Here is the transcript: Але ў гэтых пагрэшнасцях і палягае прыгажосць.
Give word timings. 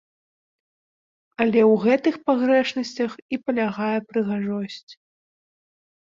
Але 1.45 1.61
ў 1.63 1.73
гэтых 1.83 2.17
пагрэшнасцях 2.31 3.11
і 3.35 3.41
палягае 3.45 3.93
прыгажосць. 4.09 4.91